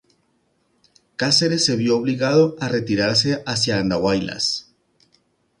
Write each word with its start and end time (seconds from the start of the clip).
Cáceres 1.15 1.63
se 1.65 1.75
vio 1.75 1.95
obligado 1.95 2.55
a 2.59 2.67
retirarse 2.69 3.43
hacia 3.45 3.77
Andahuaylas. 3.77 4.73